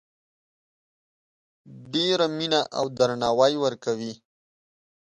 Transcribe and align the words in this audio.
ډیره 1.93 2.25
مینه 2.37 2.61
او 2.77 2.85
درناوی 2.97 3.53
ورکوي 3.63 4.13